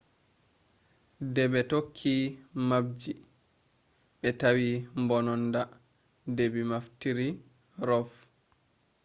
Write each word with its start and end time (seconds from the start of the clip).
debe 1.33 1.61
tokki 1.71 2.15
mapji 2.69 3.11
be 4.19 4.29
tawi 4.39 4.69
mbononnada 5.01 5.61
debi 6.35 6.61
naftiri 6.71 7.27
rov 7.87 8.09